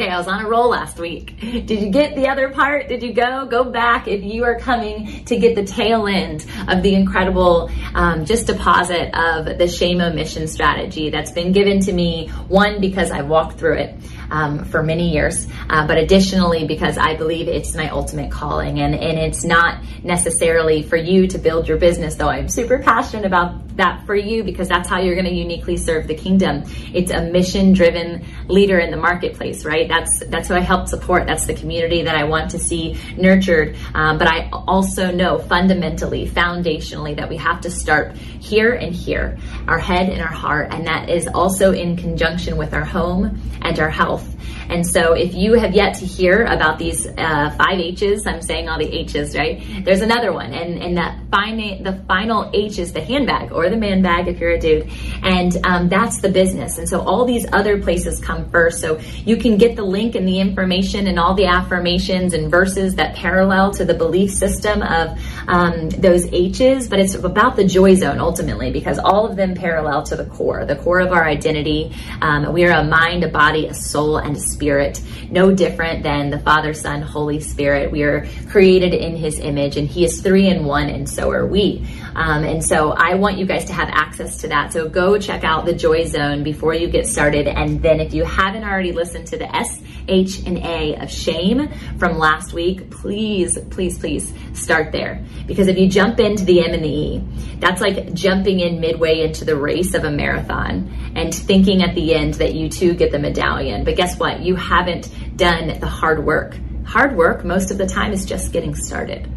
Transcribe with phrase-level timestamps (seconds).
[0.00, 1.38] Okay, I was on a roll last week.
[1.40, 2.88] Did you get the other part?
[2.88, 3.44] Did you go?
[3.44, 8.24] Go back if you are coming to get the tail end of the incredible um,
[8.24, 12.28] just deposit of the Shame Omission strategy that's been given to me.
[12.48, 13.94] One, because I walked through it
[14.30, 18.80] um, for many years, uh, but additionally because I believe it's my ultimate calling.
[18.80, 23.26] And, and it's not necessarily for you to build your business, though I'm super passionate
[23.26, 26.64] about that for you because that's how you're going to uniquely serve the kingdom.
[26.92, 29.88] It's a mission driven leader in the marketplace, right?
[29.88, 31.26] That's, that's who I help support.
[31.26, 33.76] That's the community that I want to see nurtured.
[33.94, 39.38] Um, but I also know fundamentally, foundationally, that we have to start here and here,
[39.66, 40.72] our head and our heart.
[40.72, 44.36] And that is also in conjunction with our home and our health.
[44.68, 48.68] And so if you have yet to hear about these uh, five H's, I'm saying
[48.68, 49.60] all the H's, right?
[49.84, 50.52] There's another one.
[50.52, 54.40] And, and that fine, the final H is the handbag or the man bag if
[54.40, 54.90] you're a dude.
[55.22, 56.78] And um, that's the business.
[56.78, 58.80] And so all these other places come first.
[58.80, 62.94] So you can get the link and the information and all the affirmations and verses
[62.96, 65.18] that parallel to the belief system of
[65.48, 70.02] um, those H's, but it's about the joy zone ultimately because all of them parallel
[70.04, 71.94] to the core, the core of our identity.
[72.20, 75.00] Um, we are a mind, a body, a soul, and a spirit,
[75.30, 77.90] no different than the Father, Son, Holy Spirit.
[77.90, 81.46] We are created in His image, and He is three in one, and so are
[81.46, 81.86] we.
[82.14, 84.72] Um, and so I want you guys to have access to that.
[84.72, 87.46] So go check out the Joy Zone before you get started.
[87.46, 91.68] And then if you haven't already listened to the S, H, and A of shame
[91.98, 95.24] from last week, please, please, please start there.
[95.46, 97.24] Because if you jump into the M and the E,
[97.58, 102.14] that's like jumping in midway into the race of a marathon and thinking at the
[102.14, 103.84] end that you too get the medallion.
[103.84, 104.40] But guess what?
[104.40, 106.56] You haven't done the hard work.
[106.84, 109.28] Hard work most of the time is just getting started.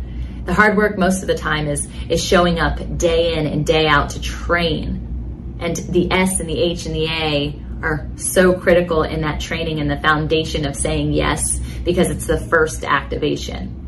[0.45, 3.87] The hard work most of the time is is showing up day in and day
[3.87, 5.57] out to train.
[5.59, 9.79] And the S and the H and the A are so critical in that training
[9.79, 13.82] and the foundation of saying yes because it's the first activation.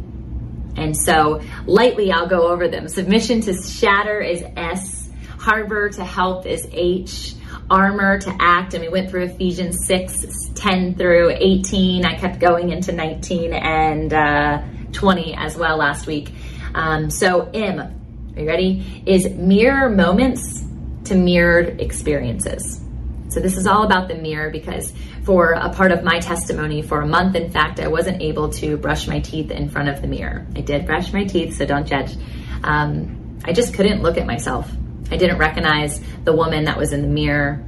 [0.76, 2.88] And so lightly I'll go over them.
[2.88, 7.36] Submission to shatter is S, harbor to help is H,
[7.70, 8.74] armor to act.
[8.74, 10.26] And we went through Ephesians 6,
[10.56, 12.06] 10 through 18.
[12.06, 16.34] I kept going into 19 and uh, 20 as well last week.
[16.74, 19.04] Um, so, M, are you ready?
[19.06, 20.66] Is mirror moments
[21.06, 22.82] to mirrored experiences.
[23.30, 24.94] So, this is all about the mirror because
[25.24, 28.78] for a part of my testimony, for a month, in fact, I wasn't able to
[28.78, 30.46] brush my teeth in front of the mirror.
[30.56, 32.16] I did brush my teeth, so don't judge.
[32.64, 34.72] Um, I just couldn't look at myself.
[35.12, 37.64] I didn't recognize the woman that was in the mirror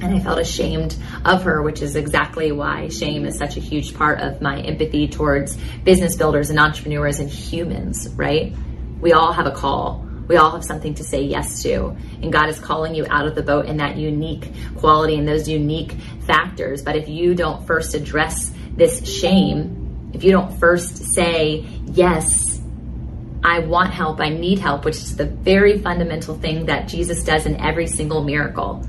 [0.00, 3.94] and I felt ashamed of her, which is exactly why shame is such a huge
[3.94, 8.54] part of my empathy towards business builders and entrepreneurs and humans, right?
[9.00, 10.03] We all have a call.
[10.28, 11.96] We all have something to say yes to.
[12.22, 15.48] And God is calling you out of the boat in that unique quality and those
[15.48, 15.92] unique
[16.26, 16.82] factors.
[16.82, 22.62] But if you don't first address this shame, if you don't first say, yes,
[23.44, 27.44] I want help, I need help, which is the very fundamental thing that Jesus does
[27.46, 28.86] in every single miracle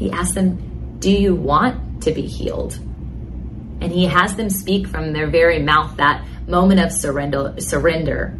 [0.00, 2.74] he asks them, Do you want to be healed?
[3.82, 7.54] And he has them speak from their very mouth that moment of surrender.
[7.58, 8.39] surrender.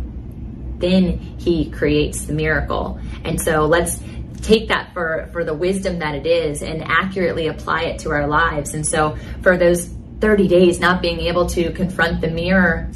[0.81, 3.01] Then he creates the miracle.
[3.25, 4.01] And so let's
[4.43, 8.27] take that for, for the wisdom that it is and accurately apply it to our
[8.27, 8.75] lives.
[8.75, 9.87] And so for those
[10.21, 12.91] 30 days not being able to confront the mirror,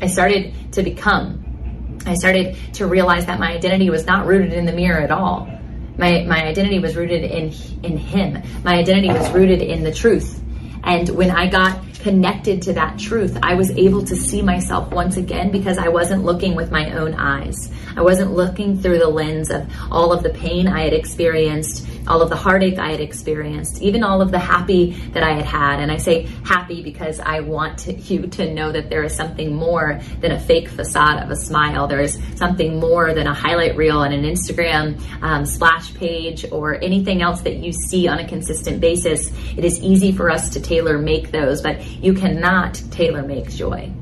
[0.00, 2.00] I started to become.
[2.06, 5.48] I started to realize that my identity was not rooted in the mirror at all.
[5.96, 7.52] My, my identity was rooted in,
[7.82, 8.42] in Him.
[8.62, 10.40] My identity was rooted in the truth.
[10.84, 15.16] And when I got connected to that truth, I was able to see myself once
[15.16, 17.70] again because I wasn't looking with my own eyes.
[17.96, 22.22] I wasn't looking through the lens of all of the pain I had experienced, all
[22.22, 25.80] of the heartache I had experienced, even all of the happy that I had had.
[25.80, 29.54] And I say happy because I want to, you to know that there is something
[29.54, 31.86] more than a fake facade of a smile.
[31.86, 36.82] There is something more than a highlight reel and an Instagram um, splash page or
[36.82, 39.30] anything else that you see on a consistent basis.
[39.56, 43.92] It is easy for us to tailor make those, but you cannot tailor make joy.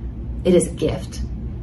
[0.45, 1.21] It is a gift.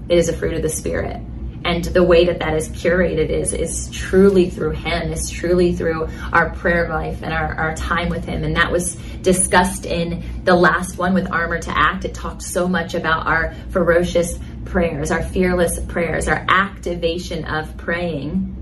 [0.10, 1.22] It is a fruit of the spirit
[1.66, 6.10] and the way that that is curated is is truly through him is truly through
[6.32, 8.44] our prayer life and our, our time with him.
[8.44, 12.06] And that was discussed in the last one with armor to act.
[12.06, 18.60] It talked so much about our ferocious prayers our fearless prayers our activation of praying.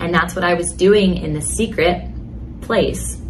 [0.00, 2.08] And that's what i was doing in the secret
[2.60, 3.21] place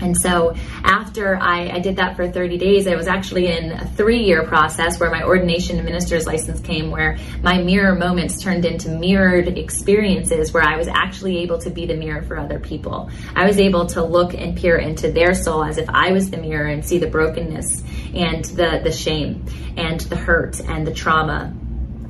[0.00, 0.54] and so
[0.84, 4.44] after I, I, did that for 30 days, I was actually in a three year
[4.44, 9.48] process where my ordination and minister's license came, where my mirror moments turned into mirrored
[9.48, 13.10] experiences where I was actually able to be the mirror for other people.
[13.34, 16.36] I was able to look and peer into their soul as if I was the
[16.36, 17.82] mirror and see the brokenness
[18.14, 19.46] and the, the shame
[19.76, 21.54] and the hurt and the trauma.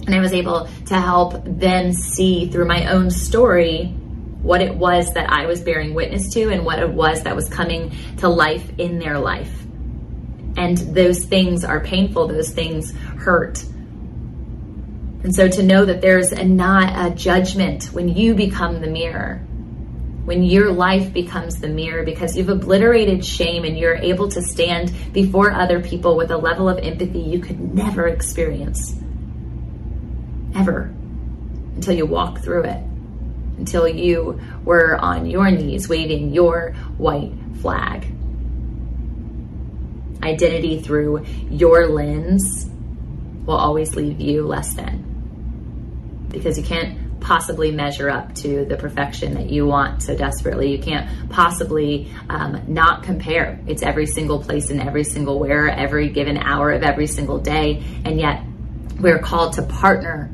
[0.06, 3.94] And I was able to help them see through my own story
[4.46, 7.48] what it was that I was bearing witness to and what it was that was
[7.48, 9.52] coming to life in their life.
[10.56, 13.64] And those things are painful, those things hurt.
[15.24, 19.38] And so to know that there's a, not a judgment when you become the mirror,
[20.24, 24.92] when your life becomes the mirror because you've obliterated shame and you're able to stand
[25.12, 28.94] before other people with a level of empathy you could never experience.
[30.54, 30.94] Ever.
[31.74, 32.80] Until you walk through it
[33.58, 38.06] until you were on your knees waving your white flag.
[40.22, 42.68] Identity through your lens
[43.44, 49.34] will always leave you less than because you can't possibly measure up to the perfection
[49.34, 50.70] that you want so desperately.
[50.70, 53.58] You can't possibly um, not compare.
[53.66, 57.82] It's every single place in every single where, every given hour of every single day.
[58.04, 58.44] And yet
[59.00, 60.30] we're called to partner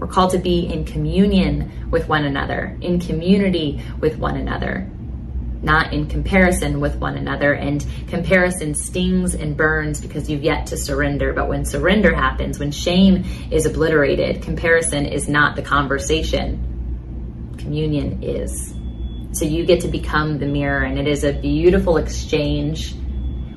[0.00, 4.90] we're called to be in communion with one another, in community with one another,
[5.62, 7.52] not in comparison with one another.
[7.52, 11.34] And comparison stings and burns because you've yet to surrender.
[11.34, 18.74] But when surrender happens, when shame is obliterated, comparison is not the conversation, communion is.
[19.32, 22.94] So you get to become the mirror, and it is a beautiful exchange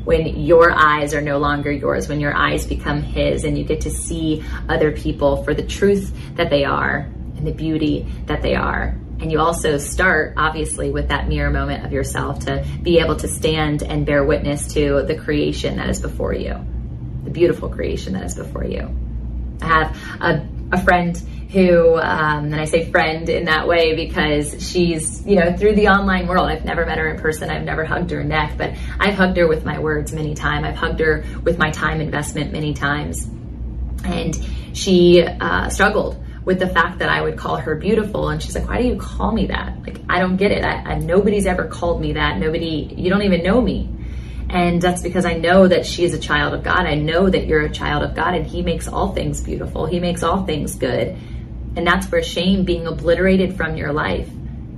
[0.03, 3.81] when your eyes are no longer yours, when your eyes become His, and you get
[3.81, 7.07] to see other people for the truth that they are
[7.37, 8.97] and the beauty that they are.
[9.19, 13.27] And you also start, obviously, with that mirror moment of yourself to be able to
[13.27, 16.55] stand and bear witness to the creation that is before you,
[17.23, 18.93] the beautiful creation that is before you.
[19.61, 21.15] I have a, a friend
[21.51, 25.89] who, um, and I say friend in that way because she's, you know, through the
[25.89, 26.49] online world.
[26.49, 27.51] I've never met her in person.
[27.51, 30.65] I've never hugged her neck, but I've hugged her with my words many times.
[30.65, 33.29] I've hugged her with my time investment many times.
[34.03, 34.35] And
[34.73, 38.29] she uh, struggled with the fact that I would call her beautiful.
[38.29, 39.79] And she's like, why do you call me that?
[39.83, 40.63] Like, I don't get it.
[40.63, 42.39] I, I, nobody's ever called me that.
[42.39, 43.89] Nobody, you don't even know me.
[44.53, 46.85] And that's because I know that she is a child of God.
[46.85, 49.87] I know that you're a child of God and He makes all things beautiful.
[49.87, 51.17] He makes all things good.
[51.75, 54.29] And that's where shame being obliterated from your life,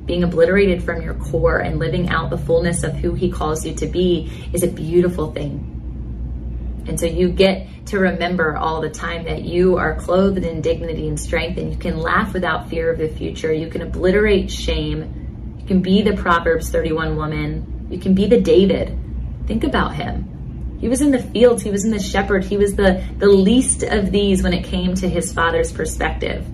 [0.05, 3.75] being obliterated from your core and living out the fullness of who He calls you
[3.75, 6.83] to be is a beautiful thing.
[6.87, 11.09] And so you get to remember all the time that you are clothed in dignity
[11.09, 13.51] and strength and you can laugh without fear of the future.
[13.51, 15.57] You can obliterate shame.
[15.59, 17.87] You can be the Proverbs 31 woman.
[17.91, 19.01] You can be the David
[19.47, 20.77] Think about him.
[20.79, 23.83] He was in the fields, he was in the shepherd, he was the, the least
[23.83, 26.45] of these when it came to his father's perspective.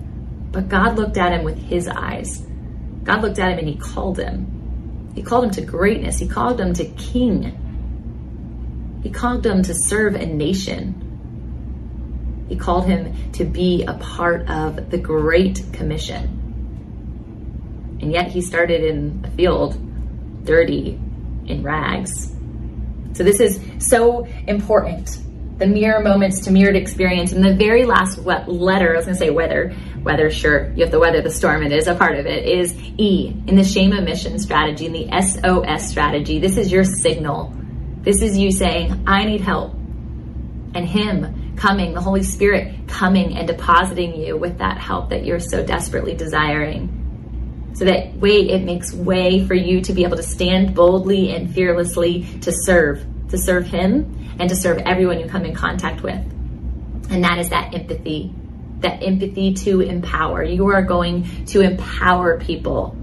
[0.52, 2.46] But God looked at him with his eyes.
[3.04, 5.10] God looked at him and he called him.
[5.14, 7.58] He called him to greatness, he called him to king.
[9.02, 11.10] He called him to serve a nation.
[12.48, 16.38] He called him to be a part of the Great Commission.
[18.00, 19.76] And yet he started in a field,
[20.44, 21.00] dirty,
[21.46, 22.31] in rags.
[23.22, 25.18] So this is so important.
[25.58, 27.30] The mirror moments to mirrored experience.
[27.30, 30.90] And the very last letter, I was going to say weather, weather, sure, you have
[30.90, 33.92] to weather the storm, it is a part of it, is E in the shame
[33.92, 36.40] omission strategy, in the SOS strategy.
[36.40, 37.54] This is your signal.
[38.00, 39.72] This is you saying, I need help.
[40.74, 45.38] And Him coming, the Holy Spirit coming and depositing you with that help that you're
[45.38, 47.02] so desperately desiring
[47.74, 51.52] so that way it makes way for you to be able to stand boldly and
[51.52, 56.20] fearlessly to serve, to serve Him and to serve everyone you come in contact with.
[57.10, 58.32] And that is that empathy,
[58.80, 60.42] that empathy to empower.
[60.42, 62.96] You are going to empower people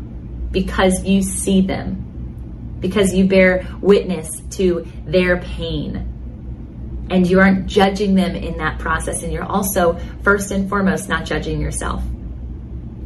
[0.52, 7.08] because you see them, because you bear witness to their pain.
[7.12, 9.24] And you aren't judging them in that process.
[9.24, 12.04] And you're also, first and foremost, not judging yourself.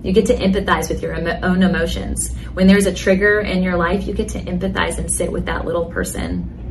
[0.04, 2.36] You get to empathize with your own emotions.
[2.54, 5.64] When there's a trigger in your life, you get to empathize and sit with that
[5.64, 6.63] little person,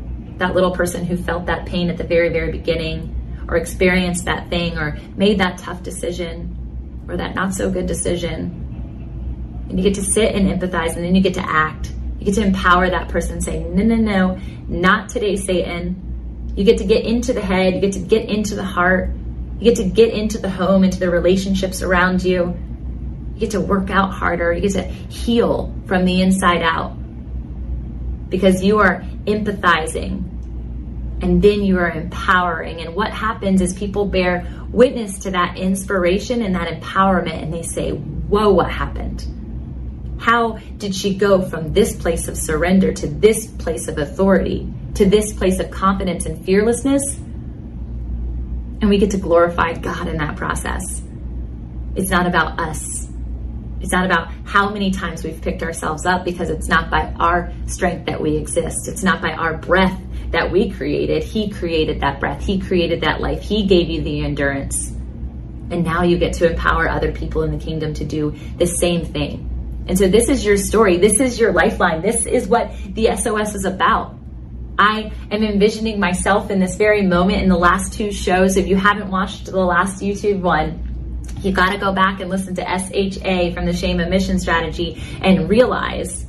[0.43, 4.51] that little person who felt that pain at the very, very beginning, or experienced that
[4.51, 9.67] thing, or made that tough decision, or that not so good decision.
[9.69, 11.93] And you get to sit and empathize, and then you get to act.
[12.19, 16.53] You get to empower that person, saying, no, no, no, not today, Satan.
[16.57, 19.11] You get to get into the head, you get to get into the heart,
[19.59, 22.57] you get to get into the home, into the relationships around you
[23.35, 24.53] you get to work out harder.
[24.53, 26.91] You get to heal from the inside out
[28.29, 30.29] because you are empathizing
[31.23, 32.81] and then you are empowering.
[32.81, 37.63] And what happens is people bear witness to that inspiration and that empowerment and they
[37.63, 39.27] say, Whoa, what happened?
[40.19, 45.09] How did she go from this place of surrender to this place of authority, to
[45.09, 47.03] this place of confidence and fearlessness?
[48.81, 51.03] And we get to glorify God in that process.
[51.95, 53.09] It's not about us.
[53.81, 57.53] It's not about how many times we've picked ourselves up because it's not by our
[57.67, 58.89] strength that we exist.
[58.89, 60.01] It's not by our breath
[60.33, 61.23] that we created.
[61.23, 62.45] He created that breath.
[62.45, 63.43] He created that life.
[63.43, 64.89] He gave you the endurance.
[64.89, 69.05] And now you get to empower other people in the kingdom to do the same
[69.05, 69.85] thing.
[69.89, 70.99] And so this is your story.
[70.99, 72.03] This is your lifeline.
[72.03, 74.17] This is what the SOS is about.
[74.79, 78.57] I am envisioning myself in this very moment in the last two shows.
[78.57, 82.55] If you haven't watched the last YouTube one, you got to go back and listen
[82.55, 86.25] to SHA from the Shame Omission Strategy and realize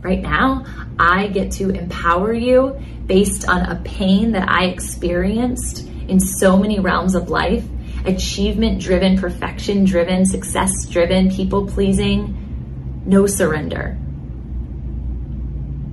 [0.00, 0.64] right now,
[0.98, 6.80] I get to empower you based on a pain that I experienced in so many
[6.80, 7.64] realms of life
[8.04, 13.96] achievement driven, perfection driven, success driven, people pleasing, no surrender.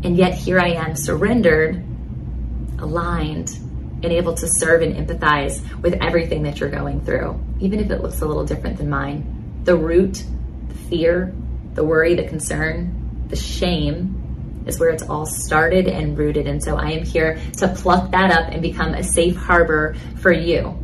[0.03, 1.83] And yet here I am, surrendered,
[2.79, 3.51] aligned,
[4.01, 8.01] and able to serve and empathize with everything that you're going through even if it
[8.01, 9.61] looks a little different than mine.
[9.63, 10.23] The root,
[10.67, 11.33] the fear,
[11.73, 14.18] the worry, the concern, the shame
[14.69, 16.47] is where it's all started and rooted.
[16.47, 20.31] And so I am here to pluck that up and become a safe harbor for
[20.31, 20.77] you.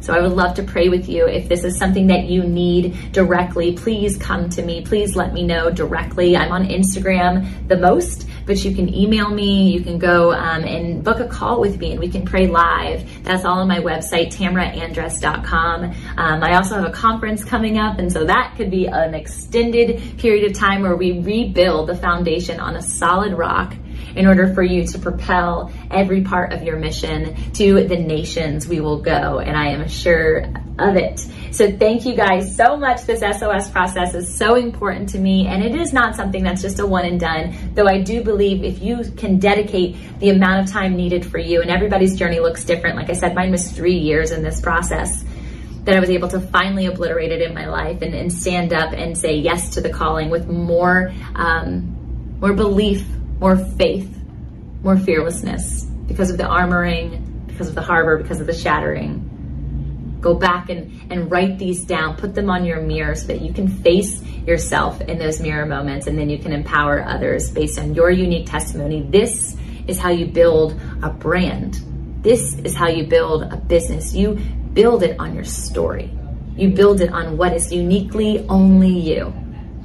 [0.00, 1.28] So I would love to pray with you.
[1.28, 4.82] If this is something that you need directly, please come to me.
[4.82, 6.36] Please let me know directly.
[6.36, 9.70] I'm on Instagram the most but you can email me.
[9.70, 13.24] You can go um, and book a call with me and we can pray live.
[13.24, 15.84] That's all on my website, tamraandress.com.
[15.84, 20.18] Um, I also have a conference coming up, and so that could be an extended
[20.18, 23.74] period of time where we rebuild the foundation on a solid rock
[24.16, 28.80] in order for you to propel every part of your mission to the nations we
[28.80, 29.38] will go.
[29.38, 30.44] And I am sure
[30.78, 31.26] of it.
[31.52, 33.02] So thank you guys so much.
[33.02, 35.46] This SOS process is so important to me.
[35.46, 38.64] And it is not something that's just a one and done, though I do believe
[38.64, 42.64] if you can dedicate the amount of time needed for you, and everybody's journey looks
[42.64, 42.96] different.
[42.96, 45.24] Like I said, mine was three years in this process
[45.84, 48.92] that I was able to finally obliterate it in my life and, and stand up
[48.92, 53.04] and say yes to the calling with more, um, more belief
[53.42, 54.08] more faith,
[54.84, 59.28] more fearlessness because of the armoring, because of the harbor, because of the shattering.
[60.22, 63.52] Go back and, and write these down, put them on your mirror so that you
[63.52, 67.94] can face yourself in those mirror moments and then you can empower others based on
[67.94, 69.02] your unique testimony.
[69.02, 69.56] This
[69.88, 71.82] is how you build a brand.
[72.22, 74.14] This is how you build a business.
[74.14, 74.34] You
[74.72, 76.08] build it on your story.
[76.56, 79.34] You build it on what is uniquely only you.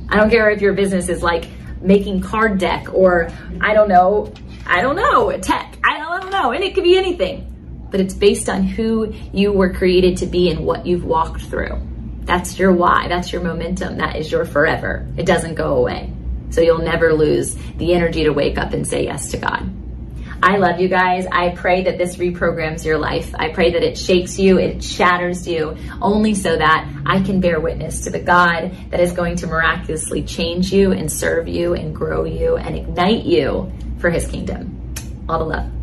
[0.09, 1.47] I don't care if your business is like
[1.81, 4.31] making card deck or I don't know,
[4.67, 5.77] I don't know, tech.
[5.83, 6.51] I don't, I don't know.
[6.51, 7.56] And it could be anything.
[7.89, 11.81] But it's based on who you were created to be and what you've walked through.
[12.21, 13.07] That's your why.
[13.07, 13.97] That's your momentum.
[13.97, 15.07] That is your forever.
[15.15, 16.11] It doesn't go away.
[16.49, 19.73] So you'll never lose the energy to wake up and say yes to God.
[20.41, 21.25] I love you guys.
[21.31, 23.33] I pray that this reprograms your life.
[23.37, 27.59] I pray that it shakes you, it shatters you, only so that I can bear
[27.59, 31.95] witness to the God that is going to miraculously change you and serve you and
[31.95, 34.93] grow you and ignite you for his kingdom.
[35.27, 35.76] All the love.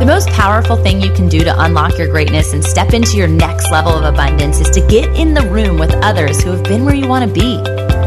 [0.00, 3.28] The most powerful thing you can do to unlock your greatness and step into your
[3.28, 6.86] next level of abundance is to get in the room with others who have been
[6.86, 7.58] where you want to be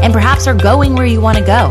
[0.02, 1.70] and perhaps are going where you want to go.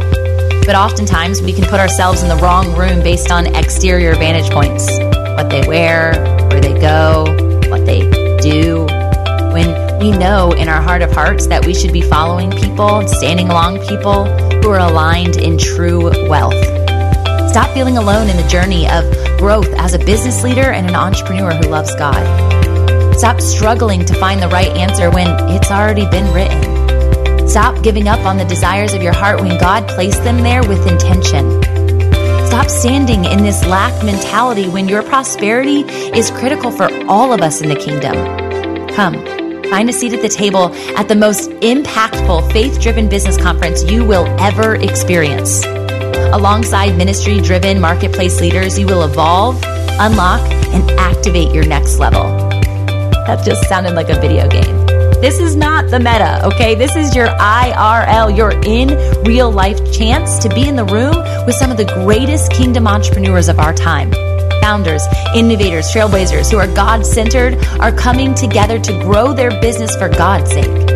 [0.65, 4.87] But oftentimes we can put ourselves in the wrong room based on exterior vantage points
[5.35, 6.13] what they wear,
[6.47, 7.25] where they go,
[7.69, 8.85] what they do.
[9.51, 13.49] When we know in our heart of hearts that we should be following people, standing
[13.49, 14.23] along people
[14.61, 16.82] who are aligned in true wealth.
[17.53, 19.03] Stop feeling alone in the journey of
[19.37, 22.17] growth as a business leader and an entrepreneur who loves God.
[23.15, 27.47] Stop struggling to find the right answer when it's already been written.
[27.47, 30.87] Stop giving up on the desires of your heart when God placed them there with
[30.87, 31.61] intention.
[32.47, 35.81] Stop standing in this lack mentality when your prosperity
[36.17, 38.15] is critical for all of us in the kingdom.
[38.95, 39.13] Come,
[39.69, 44.03] find a seat at the table at the most impactful faith driven business conference you
[44.03, 45.63] will ever experience.
[46.33, 49.55] Alongside ministry driven marketplace leaders, you will evolve,
[49.99, 50.41] unlock,
[50.73, 52.23] and activate your next level.
[53.27, 54.83] That just sounded like a video game.
[55.21, 56.73] This is not the meta, okay?
[56.73, 61.53] This is your IRL, your in real life chance to be in the room with
[61.53, 64.11] some of the greatest kingdom entrepreneurs of our time.
[64.61, 65.03] Founders,
[65.35, 70.49] innovators, trailblazers who are God centered are coming together to grow their business for God's
[70.49, 70.89] sake.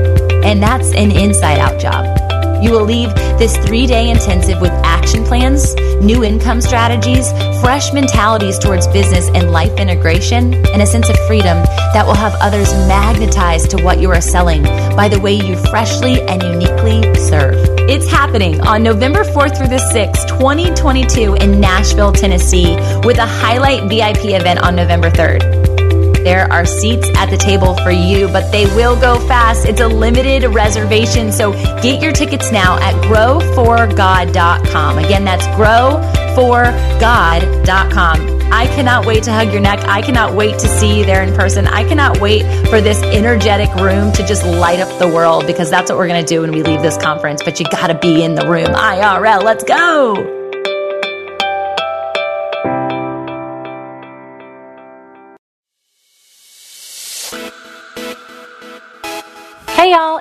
[0.44, 2.64] And that's an inside out job.
[2.64, 4.72] You will leave this three day intensive with
[5.08, 5.74] action plans,
[6.04, 11.64] new income strategies, fresh mentalities towards business and life integration, and a sense of freedom
[11.94, 14.64] that will have others magnetized to what you are selling
[14.98, 17.56] by the way you freshly and uniquely serve.
[17.90, 23.84] It's happening on November 4th through the 6th, 2022 in Nashville, Tennessee, with a highlight
[23.84, 25.87] VIP event on November 3rd.
[26.28, 29.66] There are seats at the table for you, but they will go fast.
[29.66, 34.98] It's a limited reservation, so get your tickets now at growforgod.com.
[34.98, 38.42] Again, that's growforgod.com.
[38.52, 39.80] I cannot wait to hug your neck.
[39.86, 41.66] I cannot wait to see you there in person.
[41.66, 45.90] I cannot wait for this energetic room to just light up the world because that's
[45.90, 47.42] what we're going to do when we leave this conference.
[47.42, 48.68] But you got to be in the room.
[48.68, 50.37] IRL, let's go.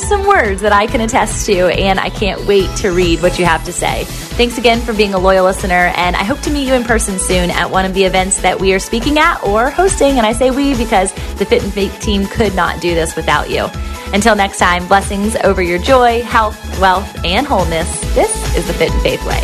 [0.00, 3.44] some words that I can attest to, and I can't wait to read what you
[3.44, 4.04] have to say.
[4.04, 7.18] Thanks again for being a loyal listener, and I hope to meet you in person
[7.18, 10.16] soon at one of the events that we are speaking at or hosting.
[10.16, 13.50] And I say we because the Fit in Faith team could not do this without
[13.50, 13.66] you.
[14.12, 18.00] Until next time, blessings over your joy, health, wealth, and wholeness.
[18.14, 19.42] This is the Fit in Faith Way.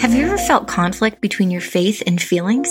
[0.00, 2.70] Have you ever felt conflict between your faith and feelings?